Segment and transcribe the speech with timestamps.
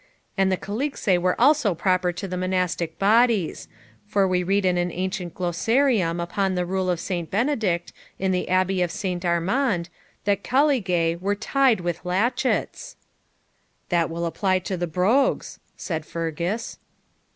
[0.35, 3.67] And the caligae were also proper to the monastic bodies;
[4.07, 8.49] for we read in an ancient glossarium upon the rule of Saint Benedict, in the
[8.49, 9.89] Abbey of Saint Amand,
[10.25, 12.95] that caligae were tied with latchets.'
[13.89, 16.79] 'That will apply to the brogues,' said Fergus.